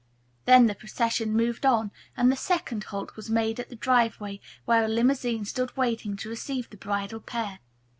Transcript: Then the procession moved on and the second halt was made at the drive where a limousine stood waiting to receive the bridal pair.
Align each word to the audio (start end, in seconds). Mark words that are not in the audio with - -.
Then 0.45 0.65
the 0.65 0.73
procession 0.73 1.31
moved 1.31 1.63
on 1.63 1.91
and 2.17 2.31
the 2.31 2.35
second 2.35 2.85
halt 2.85 3.15
was 3.15 3.29
made 3.29 3.59
at 3.59 3.69
the 3.69 3.75
drive 3.75 4.15
where 4.15 4.83
a 4.83 4.87
limousine 4.87 5.45
stood 5.45 5.77
waiting 5.77 6.15
to 6.15 6.29
receive 6.29 6.71
the 6.71 6.77
bridal 6.77 7.19
pair. 7.19 7.59